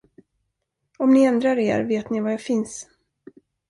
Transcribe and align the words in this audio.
Om 0.97 1.13
ni 1.13 1.23
ändrar 1.23 1.57
er, 1.57 1.83
vet 1.83 2.09
ni 2.09 2.19
var 2.21 2.31
jag 2.31 2.41
finns. 2.41 2.87